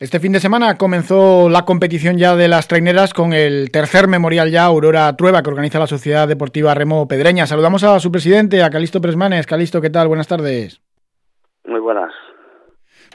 Este 0.00 0.20
fin 0.20 0.30
de 0.30 0.38
semana 0.38 0.78
comenzó 0.78 1.48
la 1.48 1.64
competición 1.64 2.18
ya 2.18 2.36
de 2.36 2.46
las 2.46 2.68
traineras 2.68 3.12
con 3.12 3.32
el 3.32 3.72
tercer 3.72 4.06
memorial 4.06 4.48
ya 4.48 4.62
Aurora 4.62 5.12
Trueba 5.16 5.42
que 5.42 5.50
organiza 5.50 5.80
la 5.80 5.88
Sociedad 5.88 6.28
Deportiva 6.28 6.72
Remo 6.72 7.08
Pedreña. 7.08 7.46
Saludamos 7.46 7.82
a 7.82 7.98
su 7.98 8.12
presidente, 8.12 8.62
a 8.62 8.70
Calisto 8.70 9.00
Presmanes. 9.00 9.48
Calisto, 9.48 9.80
¿qué 9.80 9.90
tal? 9.90 10.06
Buenas 10.06 10.28
tardes. 10.28 10.80
Muy 11.64 11.80
buenas. 11.80 12.12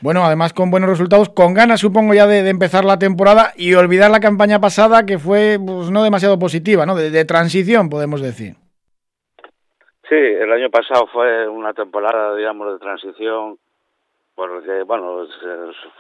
Bueno, 0.02 0.26
además 0.26 0.52
con 0.52 0.72
buenos 0.72 0.90
resultados, 0.90 1.30
con 1.30 1.54
ganas 1.54 1.80
supongo 1.80 2.14
ya 2.16 2.28
de, 2.28 2.50
empezar 2.50 2.84
la 2.84 3.00
temporada 3.00 3.54
y 3.55 3.75
olvidar 3.75 4.11
la 4.11 4.20
campaña 4.20 4.59
pasada 4.59 5.05
que 5.05 5.18
fue 5.20 5.59
pues, 5.65 5.89
no 5.89 6.04
demasiado 6.04 6.38
positiva, 6.38 6.86
¿no? 6.86 6.95
de 6.95 7.23
transición, 7.23 7.89
podemos 7.89 8.21
decir. 8.21 8.55
Sí, 10.09 10.15
el 10.15 10.52
año 10.52 10.70
pasado 10.70 11.07
fue 11.13 11.47
una 11.47 11.73
temporada, 11.73 12.36
digamos, 12.36 12.73
de 12.73 12.79
transición 12.79 13.57
porque 14.36 14.84
bueno 14.84 15.27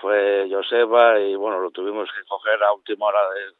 fue 0.01 0.47
Joseba 0.49 1.19
y 1.19 1.35
bueno 1.35 1.59
lo 1.59 1.71
tuvimos 1.71 2.09
que 2.11 2.25
coger 2.27 2.61
a 2.63 2.73
última 2.73 3.07
hora 3.07 3.19
de 3.19 3.55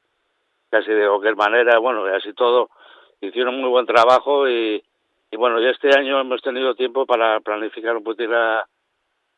casi 0.70 0.91
de 0.91 1.08
cualquier 1.08 1.36
manera 1.36 1.77
bueno 1.80 2.08
y 2.08 2.14
así 2.14 2.34
todo 2.34 2.70
hicieron 3.22 3.59
muy 3.59 3.70
buen 3.70 3.86
trabajo 3.86 4.50
y, 4.50 4.84
y 5.31 5.38
bueno 5.38 5.62
y 5.62 5.67
este 5.67 5.90
año 5.98 6.20
hemos 6.20 6.41
tenido 6.41 6.76
tiempo 6.76 7.05
para 7.05 7.40
planificar 7.41 7.95
un 7.95 8.04
poquito 8.04 8.31
la, 8.31 8.67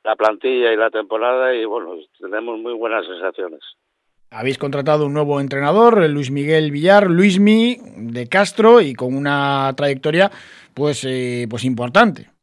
la 0.03 0.15
plantilla 0.15 0.71
y 0.71 0.77
la 0.77 0.89
temporada 0.89 1.53
y 1.53 1.65
bueno 1.65 1.95
tenemos 2.19 2.57
muy 2.59 2.73
buenas 2.73 3.05
sensaciones 3.05 3.61
habéis 4.31 4.57
contratado 4.57 5.05
un 5.05 5.13
nuevo 5.13 5.39
entrenador, 5.39 6.09
Luis 6.09 6.29
Miguel 6.29 6.71
Villar, 6.71 7.09
Luismi 7.09 7.77
de 7.95 8.27
Castro 8.27 8.81
y 8.81 8.93
con 8.93 9.15
una 9.15 9.71
trayectoria 9.77 10.29
pues 10.73 11.05
eh, 11.05 11.47
pues 11.49 11.63
importante. 11.63 12.34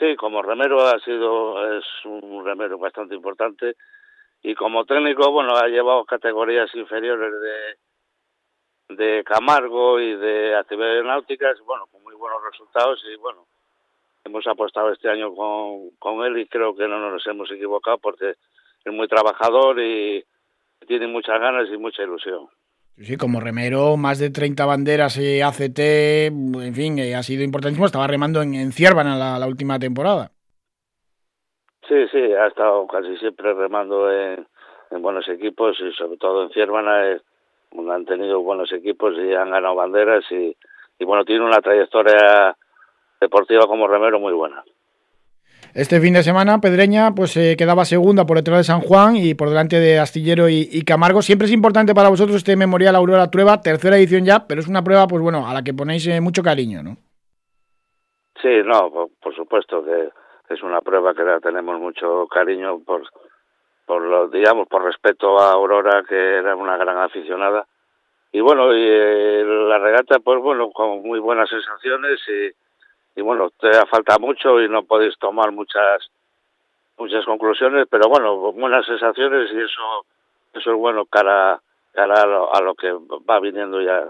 Sí, 0.00 0.16
como 0.16 0.40
remero 0.40 0.80
ha 0.80 0.98
sido, 1.00 1.76
es 1.78 1.84
un 2.06 2.42
remero 2.42 2.78
bastante 2.78 3.14
importante 3.14 3.76
y 4.42 4.54
como 4.54 4.86
técnico, 4.86 5.30
bueno, 5.30 5.54
ha 5.54 5.68
llevado 5.68 6.06
categorías 6.06 6.74
inferiores 6.74 7.30
de, 8.88 8.96
de 8.96 9.22
Camargo 9.24 10.00
y 10.00 10.16
de 10.16 10.56
actividades 10.56 11.04
náuticas, 11.04 11.60
bueno, 11.66 11.86
con 11.92 12.02
muy 12.02 12.14
buenos 12.14 12.42
resultados 12.50 13.04
y 13.12 13.16
bueno, 13.16 13.44
hemos 14.24 14.46
apostado 14.46 14.90
este 14.90 15.10
año 15.10 15.34
con, 15.34 15.90
con 15.98 16.24
él 16.24 16.38
y 16.38 16.46
creo 16.46 16.74
que 16.74 16.88
no 16.88 17.10
nos 17.10 17.26
hemos 17.26 17.50
equivocado 17.50 17.98
porque 17.98 18.36
es 18.82 18.92
muy 18.94 19.06
trabajador 19.06 19.78
y 19.80 20.24
tiene 20.86 21.08
muchas 21.08 21.38
ganas 21.38 21.68
y 21.68 21.76
mucha 21.76 22.02
ilusión. 22.04 22.48
Sí, 23.02 23.16
como 23.16 23.40
remero, 23.40 23.96
más 23.96 24.18
de 24.18 24.28
30 24.28 24.66
banderas 24.66 25.16
eh, 25.16 25.42
ACT, 25.42 25.78
en 25.78 26.74
fin, 26.74 26.98
eh, 26.98 27.14
ha 27.14 27.22
sido 27.22 27.42
importantísimo. 27.42 27.86
Estaba 27.86 28.06
remando 28.06 28.42
en, 28.42 28.54
en 28.54 28.72
Ciervana 28.72 29.16
la, 29.16 29.46
última 29.46 29.78
temporada. 29.78 30.32
Sí, 31.88 31.96
sí, 32.12 32.18
ha 32.18 32.46
estado 32.46 32.86
casi 32.86 33.16
siempre 33.16 33.54
remando 33.54 34.12
en, 34.12 34.46
buenos 35.00 35.26
equipos 35.28 35.78
y 35.80 35.92
sobre 35.94 36.18
todo 36.18 36.42
en 36.42 36.50
Ciervana 36.50 37.12
eh, 37.12 37.20
han 37.90 38.04
tenido 38.04 38.42
buenos 38.42 38.70
equipos 38.70 39.14
y 39.16 39.32
han 39.32 39.50
ganado 39.50 39.76
banderas 39.76 40.24
y, 40.30 40.54
y 40.98 41.04
bueno, 41.06 41.24
tiene 41.24 41.46
una 41.46 41.62
trayectoria 41.62 42.54
deportiva 43.18 43.66
como 43.66 43.88
remero 43.88 44.20
muy 44.20 44.34
buena. 44.34 44.62
Este 45.72 46.00
fin 46.00 46.14
de 46.14 46.24
semana, 46.24 46.60
Pedreña 46.60 47.14
pues 47.14 47.36
eh, 47.36 47.54
quedaba 47.56 47.84
segunda 47.84 48.26
por 48.26 48.36
detrás 48.36 48.58
de 48.58 48.64
San 48.64 48.80
Juan 48.80 49.14
y 49.14 49.34
por 49.34 49.48
delante 49.50 49.78
de 49.78 50.00
Astillero 50.00 50.48
y, 50.48 50.82
Camargo. 50.84 51.22
Siempre 51.22 51.46
es 51.46 51.52
importante 51.52 51.94
para 51.94 52.08
vosotros 52.08 52.38
este 52.38 52.56
Memorial 52.56 52.96
Aurora 52.96 53.30
Trueba, 53.30 53.60
tercera 53.60 53.96
edición 53.96 54.24
ya, 54.24 54.48
pero 54.48 54.60
es 54.60 54.66
una 54.66 54.82
prueba, 54.82 55.06
pues 55.06 55.22
bueno, 55.22 55.46
a 55.46 55.54
la 55.54 55.62
que 55.62 55.72
ponéis 55.72 56.08
eh, 56.08 56.20
mucho 56.20 56.42
cariño, 56.42 56.82
¿no? 56.82 56.96
Sí, 58.42 58.62
no, 58.64 58.90
por, 59.20 59.34
supuesto 59.36 59.84
que 59.84 60.08
es 60.52 60.60
una 60.64 60.80
prueba 60.80 61.14
que 61.14 61.22
la 61.22 61.38
tenemos 61.38 61.78
mucho 61.78 62.26
cariño 62.26 62.80
por, 62.80 63.02
por 63.86 64.02
lo, 64.02 64.26
digamos, 64.26 64.66
por 64.66 64.82
respeto 64.82 65.38
a 65.38 65.52
Aurora, 65.52 66.02
que 66.08 66.16
era 66.16 66.56
una 66.56 66.76
gran 66.78 66.98
aficionada. 66.98 67.64
Y 68.32 68.40
bueno, 68.40 68.74
y 68.74 68.82
eh, 68.82 69.44
la 69.44 69.78
regata, 69.78 70.18
pues 70.18 70.40
bueno, 70.40 70.70
con 70.72 71.02
muy 71.02 71.20
buenas 71.20 71.48
sensaciones 71.48 72.18
y 72.28 72.59
y 73.16 73.22
bueno, 73.22 73.50
te 73.58 73.70
falta 73.86 74.18
mucho 74.18 74.60
y 74.60 74.68
no 74.68 74.84
podéis 74.84 75.18
tomar 75.18 75.52
muchas 75.52 76.10
muchas 76.98 77.24
conclusiones, 77.24 77.86
pero 77.90 78.08
bueno, 78.08 78.52
buenas 78.52 78.84
sensaciones 78.86 79.50
y 79.52 79.58
eso 79.58 80.04
eso 80.52 80.72
es 80.72 80.76
bueno 80.76 81.06
cara, 81.06 81.60
cara 81.92 82.22
a, 82.22 82.60
lo, 82.60 82.74
que 82.74 82.92
va 83.28 83.40
viniendo 83.40 83.80
ya. 83.80 84.04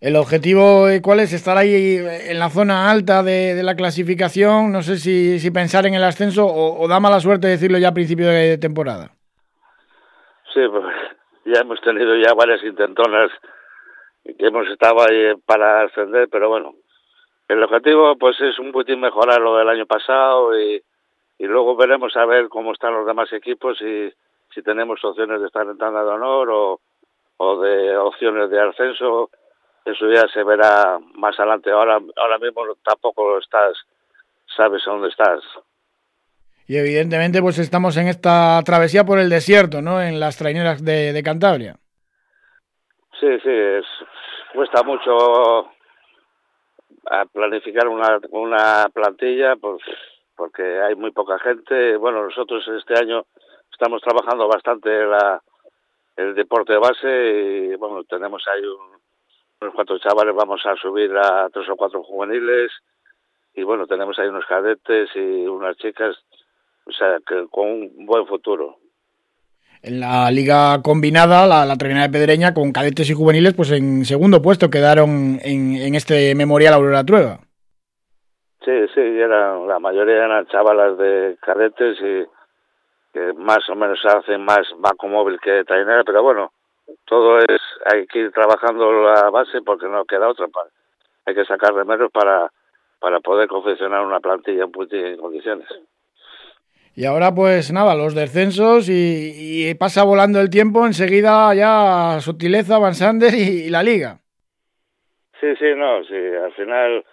¿El 0.00 0.16
objetivo 0.16 0.88
eh, 0.88 1.00
cuál 1.02 1.20
es? 1.20 1.32
¿Estar 1.32 1.56
ahí 1.56 1.98
en 1.98 2.38
la 2.38 2.48
zona 2.48 2.90
alta 2.90 3.22
de, 3.22 3.60
la 3.62 3.76
clasificación? 3.76 4.72
No 4.72 4.82
sé 4.82 4.96
si, 4.96 5.38
si 5.38 5.50
pensar 5.50 5.86
en 5.86 5.94
el 5.94 6.04
ascenso 6.04 6.46
o, 6.46 6.88
da 6.88 7.00
mala 7.00 7.20
suerte 7.20 7.48
decirlo 7.48 7.78
ya 7.78 7.88
a 7.88 7.94
principio 7.94 8.28
de 8.28 8.56
temporada. 8.58 9.10
Sí, 10.54 10.60
pues 10.70 10.84
ya 11.44 11.60
hemos 11.60 11.80
tenido 11.82 12.16
ya 12.16 12.32
varias 12.34 12.62
intentonas 12.64 13.30
que 14.24 14.46
hemos 14.46 14.66
estado 14.68 15.02
ahí 15.02 15.34
para 15.46 15.82
ascender, 15.82 16.28
pero 16.30 16.48
bueno, 16.48 16.74
el 17.52 17.62
objetivo 17.64 18.16
pues 18.16 18.40
es 18.40 18.58
un 18.60 18.70
poquitín 18.70 19.00
mejorar 19.00 19.40
lo 19.40 19.56
del 19.56 19.68
año 19.68 19.84
pasado 19.84 20.56
y, 20.56 20.80
y 21.38 21.46
luego 21.46 21.74
veremos 21.74 22.16
a 22.16 22.24
ver 22.24 22.48
cómo 22.48 22.72
están 22.72 22.94
los 22.94 23.04
demás 23.04 23.32
equipos 23.32 23.80
y 23.82 24.12
si 24.54 24.62
tenemos 24.62 25.04
opciones 25.04 25.40
de 25.40 25.48
estar 25.48 25.66
en 25.66 25.76
tanda 25.76 26.04
de 26.04 26.10
honor 26.10 26.48
o, 26.48 26.80
o 27.38 27.60
de 27.60 27.96
opciones 27.96 28.50
de 28.50 28.60
ascenso. 28.60 29.30
Eso 29.84 30.08
ya 30.12 30.28
se 30.28 30.44
verá 30.44 31.00
más 31.14 31.38
adelante. 31.40 31.72
Ahora 31.72 31.98
ahora 32.16 32.38
mismo 32.38 32.62
tampoco 32.84 33.38
estás 33.38 33.76
sabes 34.56 34.82
dónde 34.86 35.08
estás. 35.08 35.40
Y 36.68 36.76
evidentemente 36.76 37.42
pues 37.42 37.58
estamos 37.58 37.96
en 37.96 38.06
esta 38.06 38.62
travesía 38.64 39.04
por 39.04 39.18
el 39.18 39.28
desierto 39.28 39.82
no 39.82 40.00
en 40.00 40.20
las 40.20 40.38
traineras 40.38 40.84
de, 40.84 41.12
de 41.12 41.22
Cantabria. 41.24 41.74
Sí 43.18 43.26
sí 43.42 43.50
es, 43.50 43.86
cuesta 44.54 44.84
mucho 44.84 45.68
a 47.06 47.24
planificar 47.26 47.88
una, 47.88 48.20
una 48.30 48.88
plantilla, 48.92 49.56
pues 49.56 49.82
porque 50.36 50.80
hay 50.80 50.94
muy 50.94 51.10
poca 51.10 51.38
gente. 51.38 51.96
Bueno, 51.96 52.24
nosotros 52.24 52.66
este 52.68 52.98
año 52.98 53.26
estamos 53.70 54.00
trabajando 54.02 54.48
bastante 54.48 54.88
la, 55.04 55.42
el 56.16 56.34
deporte 56.34 56.72
de 56.72 56.78
base 56.78 57.70
y 57.72 57.74
bueno, 57.76 58.04
tenemos 58.04 58.42
ahí 58.48 58.62
unos 59.60 59.74
cuantos 59.74 60.00
chavales, 60.00 60.34
vamos 60.34 60.64
a 60.64 60.76
subir 60.76 61.14
a 61.16 61.48
tres 61.50 61.68
o 61.68 61.76
cuatro 61.76 62.02
juveniles 62.02 62.72
y 63.54 63.62
bueno, 63.62 63.86
tenemos 63.86 64.18
ahí 64.18 64.28
unos 64.28 64.46
cadetes 64.46 65.10
y 65.14 65.46
unas 65.46 65.76
chicas, 65.76 66.16
o 66.86 66.92
sea, 66.92 67.18
que 67.26 67.46
con 67.50 67.68
un 67.68 68.06
buen 68.06 68.26
futuro 68.26 68.78
en 69.82 70.00
la 70.00 70.30
liga 70.30 70.82
combinada, 70.82 71.46
la, 71.46 71.64
la 71.64 71.74
de 71.74 72.10
Pedreña, 72.10 72.52
con 72.52 72.72
cadetes 72.72 73.08
y 73.10 73.14
juveniles, 73.14 73.54
pues 73.54 73.70
en 73.72 74.04
segundo 74.04 74.42
puesto 74.42 74.68
quedaron 74.68 75.38
en, 75.42 75.94
este 75.94 76.34
memorial 76.34 76.74
Aurora 76.74 77.04
Trueba. 77.04 77.38
Sí, 78.64 78.86
sí, 78.94 79.00
eran, 79.00 79.66
la 79.66 79.78
mayoría 79.78 80.24
eran 80.24 80.46
chavalas 80.46 80.98
de 80.98 81.36
cadetes 81.40 81.98
y 82.00 82.26
que 83.12 83.32
más 83.32 83.68
o 83.70 83.74
menos 83.74 83.98
hacen 84.04 84.44
más 84.44 84.68
banco 84.78 85.08
móvil 85.08 85.40
que 85.40 85.64
trainera, 85.64 86.04
pero 86.04 86.22
bueno, 86.22 86.52
todo 87.06 87.38
es, 87.38 87.60
hay 87.92 88.06
que 88.06 88.20
ir 88.20 88.32
trabajando 88.32 88.92
la 88.92 89.30
base 89.30 89.62
porque 89.62 89.86
no 89.86 90.04
queda 90.04 90.28
otra. 90.28 90.46
Hay 91.26 91.34
que 91.34 91.44
sacar 91.44 91.72
remedios 91.74 92.10
para, 92.12 92.50
para 92.98 93.20
poder 93.20 93.48
confeccionar 93.48 94.04
una 94.04 94.20
plantilla 94.20 94.64
en 94.64 95.18
condiciones. 95.18 95.68
Y 96.96 97.06
ahora 97.06 97.34
pues 97.34 97.72
nada, 97.72 97.94
los 97.94 98.14
descensos 98.14 98.88
y, 98.88 99.74
pasa 99.78 100.04
volando 100.04 100.40
el 100.40 100.50
tiempo, 100.50 100.86
enseguida 100.86 101.54
ya 101.54 102.20
Sotileza, 102.20 102.78
Van 102.78 102.94
Sander 102.94 103.32
y, 103.34 103.70
la 103.70 103.82
liga. 103.82 104.18
Sí, 105.40 105.46
sí, 105.58 105.72
no, 105.76 106.04
sí, 106.04 106.14
al 106.14 106.52
final, 106.52 107.04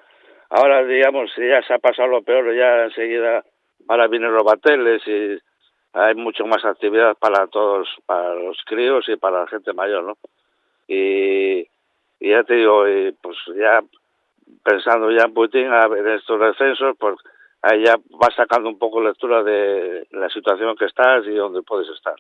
ahora 0.50 0.84
digamos, 0.84 1.32
ya 1.38 1.62
se 1.62 1.74
ha 1.74 1.80
pasado 1.80 2.10
lo 2.10 2.22
peor, 2.24 2.54
ya 2.56 2.86
enseguida 2.86 3.44
ahora 3.88 4.08
vienen 4.08 4.34
los 4.34 4.44
bateles 4.44 5.02
y 5.08 5.38
hay 5.94 6.16
mucho 6.16 6.46
más 6.46 6.66
actividad 6.66 7.16
para 7.18 7.48
todos, 7.48 7.88
para 8.06 8.34
los 8.34 8.58
críos 8.66 9.08
y 9.08 9.16
para 9.16 9.42
la 9.42 9.48
gente 9.48 9.74
mayor, 9.74 10.04
¿no? 10.04 10.18
Y, 10.88 11.68
y 12.20 12.30
ya 12.30 12.44
te 12.44 12.56
digo, 12.56 12.88
y 12.90 13.14
pues 13.22 13.38
ya 13.56 13.82
pensando 14.64 15.12
ya 15.12 15.26
en 15.26 15.34
Putin, 15.34 15.70
ver 15.70 16.08
estos 16.08 16.40
descensos, 16.40 16.96
pues 17.00 17.16
ahí 17.62 17.84
ya 17.84 17.96
vas 18.12 18.36
sacando 18.36 18.70
un 18.70 18.78
poco 18.78 19.02
lectura 19.02 19.44
de 19.44 20.08
la 20.12 20.30
situación 20.30 20.76
que 20.76 20.86
estás 20.86 21.26
y 21.26 21.34
dónde 21.34 21.62
puedes 21.64 21.90
estar. 21.90 22.16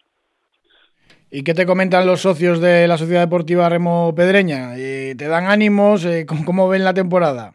¿Y 1.29 1.43
qué 1.43 1.53
te 1.53 1.65
comentan 1.65 2.05
los 2.05 2.21
socios 2.21 2.61
de 2.61 2.87
la 2.87 2.97
Sociedad 2.97 3.21
Deportiva 3.21 3.67
Remo 3.67 4.13
Pedreña? 4.15 4.77
Eh, 4.77 5.13
¿Te 5.17 5.27
dan 5.27 5.47
ánimos? 5.47 6.05
Eh, 6.05 6.25
¿Cómo 6.45 6.69
ven 6.69 6.85
la 6.85 6.93
temporada? 6.93 7.51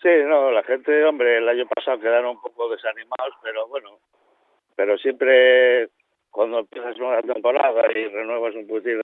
Sí, 0.00 0.10
no, 0.26 0.52
la 0.52 0.62
gente, 0.62 1.04
hombre, 1.04 1.38
el 1.38 1.48
año 1.48 1.66
pasado 1.66 1.98
quedaron 1.98 2.36
un 2.36 2.42
poco 2.42 2.68
desanimados, 2.68 3.34
pero 3.42 3.66
bueno, 3.68 3.98
pero 4.76 4.96
siempre 4.98 5.88
cuando 6.30 6.60
empiezas 6.60 6.96
una 6.98 7.22
temporada 7.22 7.82
y 7.94 8.08
renuevas 8.08 8.54
un 8.54 8.66
poquito 8.66 9.02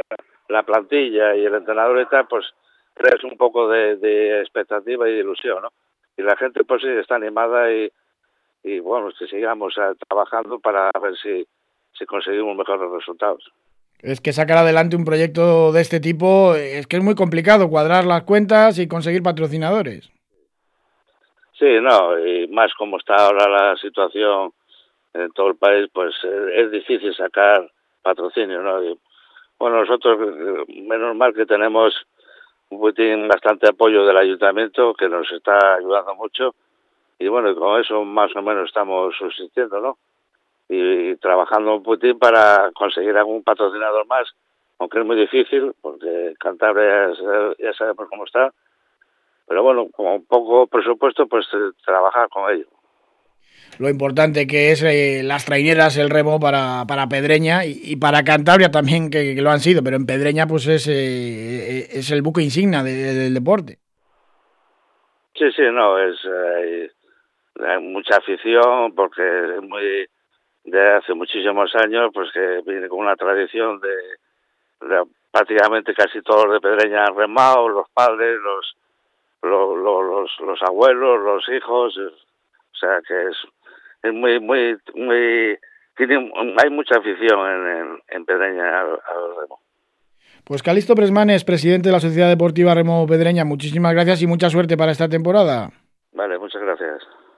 la 0.48 0.62
plantilla 0.62 1.34
y 1.34 1.46
el 1.46 1.54
entrenador 1.54 2.00
y 2.00 2.06
tal, 2.06 2.28
pues 2.28 2.44
crees 2.94 3.24
un 3.24 3.36
poco 3.36 3.68
de, 3.68 3.96
de 3.96 4.40
expectativa 4.40 5.08
y 5.08 5.14
de 5.14 5.20
ilusión, 5.20 5.62
¿no? 5.62 5.70
Y 6.20 6.22
la 6.22 6.36
gente 6.36 6.64
pues 6.64 6.82
sí 6.82 6.88
está 6.88 7.16
animada 7.16 7.72
y, 7.72 7.90
y 8.62 8.78
bueno, 8.80 9.10
que 9.18 9.26
sigamos 9.26 9.76
eh, 9.78 9.94
trabajando 10.06 10.58
para 10.58 10.90
ver 11.02 11.16
si, 11.16 11.46
si 11.92 12.04
conseguimos 12.04 12.56
mejores 12.56 12.90
resultados. 12.90 13.50
Es 14.00 14.20
que 14.20 14.32
sacar 14.32 14.58
adelante 14.58 14.96
un 14.96 15.04
proyecto 15.04 15.72
de 15.72 15.80
este 15.80 16.00
tipo 16.00 16.54
es 16.54 16.86
que 16.86 16.96
es 16.96 17.02
muy 17.02 17.14
complicado 17.14 17.68
cuadrar 17.68 18.04
las 18.04 18.22
cuentas 18.24 18.78
y 18.78 18.88
conseguir 18.88 19.22
patrocinadores. 19.22 20.10
Sí, 21.58 21.78
no, 21.82 22.18
y 22.18 22.46
más 22.48 22.72
como 22.74 22.96
está 22.96 23.16
ahora 23.16 23.48
la 23.48 23.76
situación 23.76 24.52
en 25.12 25.30
todo 25.32 25.48
el 25.48 25.56
país, 25.56 25.88
pues 25.92 26.14
eh, 26.24 26.62
es 26.62 26.70
difícil 26.70 27.14
sacar 27.14 27.70
patrocinio, 28.02 28.62
¿no? 28.62 28.80
bueno, 29.58 29.80
nosotros, 29.80 30.18
eh, 30.68 30.82
menos 30.82 31.14
mal 31.16 31.34
que 31.34 31.44
tenemos 31.44 31.94
un 32.70 33.28
bastante 33.28 33.68
apoyo 33.68 34.06
del 34.06 34.16
ayuntamiento 34.16 34.94
que 34.94 35.08
nos 35.08 35.30
está 35.32 35.74
ayudando 35.74 36.14
mucho. 36.14 36.54
Y 37.18 37.28
bueno, 37.28 37.54
con 37.54 37.80
eso 37.80 38.04
más 38.04 38.34
o 38.34 38.42
menos 38.42 38.68
estamos 38.68 39.14
subsistiendo, 39.16 39.80
¿no? 39.80 39.98
Y, 40.68 41.16
trabajando 41.16 41.76
un 41.76 41.82
poquitín 41.82 42.18
para 42.18 42.70
conseguir 42.72 43.16
algún 43.16 43.42
patrocinador 43.42 44.06
más, 44.06 44.28
aunque 44.78 45.00
es 45.00 45.04
muy 45.04 45.16
difícil 45.16 45.72
porque 45.80 46.34
Cantabria 46.38 47.12
ya 47.58 47.72
sabemos 47.74 48.08
cómo 48.08 48.24
está, 48.24 48.52
pero 49.46 49.64
bueno, 49.64 49.88
con 49.90 50.24
poco 50.24 50.68
presupuesto, 50.68 51.26
pues 51.26 51.46
trabajar 51.84 52.28
con 52.28 52.50
ello 52.52 52.66
lo 53.78 53.88
importante 53.88 54.46
que 54.46 54.72
es 54.72 54.82
eh, 54.82 55.22
las 55.24 55.44
traineras, 55.44 55.96
el 55.96 56.10
remo 56.10 56.38
para, 56.38 56.84
para 56.86 57.08
Pedreña 57.08 57.64
y, 57.64 57.96
para 57.96 58.24
Cantabria 58.24 58.70
también, 58.70 59.10
que, 59.10 59.34
lo 59.40 59.50
han 59.50 59.60
sido, 59.60 59.82
pero 59.82 59.96
en 59.96 60.06
Pedreña 60.06 60.46
pues 60.46 60.66
es, 60.66 60.86
eh, 60.88 61.88
es 61.90 62.10
el 62.10 62.22
buque 62.22 62.42
insignia 62.42 62.82
del 62.82 63.34
deporte. 63.34 63.78
Sí, 65.34 65.50
sí, 65.56 65.62
no, 65.72 65.98
es 65.98 66.18
hay 67.62 67.78
mucha 67.82 68.16
afición 68.16 68.94
porque 68.94 69.22
es 69.22 69.62
muy 69.62 70.06
de 70.64 70.92
hace 70.92 71.14
muchísimos 71.14 71.74
años 71.74 72.10
pues 72.12 72.30
que 72.32 72.60
viene 72.66 72.88
con 72.88 73.00
una 73.00 73.16
tradición 73.16 73.80
de, 73.80 75.04
prácticamente 75.30 75.94
casi 75.94 76.22
todos 76.22 76.52
de 76.52 76.60
Pedreña 76.60 77.04
han 77.04 77.16
remado, 77.16 77.68
los 77.68 77.88
padres, 77.90 78.38
los 78.40 78.76
los, 79.42 79.78
los, 79.78 80.30
los 80.40 80.62
abuelos, 80.62 81.20
los 81.20 81.48
hijos, 81.48 81.96
o 81.96 82.76
sea 82.76 83.00
que 83.06 83.28
es, 83.28 83.36
es 84.02 84.12
muy, 84.12 84.40
muy, 84.40 84.76
muy, 84.94 85.58
tiene, 85.96 86.32
hay 86.62 86.70
mucha 86.70 86.96
afición 86.96 87.38
en, 87.46 87.98
en, 88.08 88.24
Pedreña 88.24 88.80
al, 88.80 88.98
remo. 89.40 89.60
Pues 90.44 90.62
Calixto 90.62 90.94
Presmanes, 90.94 91.44
presidente 91.44 91.88
de 91.88 91.92
la 91.92 92.00
Sociedad 92.00 92.28
Deportiva 92.28 92.74
Remo 92.74 93.06
Pedreña, 93.06 93.44
muchísimas 93.44 93.92
gracias 93.92 94.22
y 94.22 94.26
mucha 94.26 94.48
suerte 94.50 94.76
para 94.76 94.92
esta 94.92 95.08
temporada. 95.08 95.70
Vale, 96.12 96.38
muchas 96.38 96.62
gracias. 96.62 97.02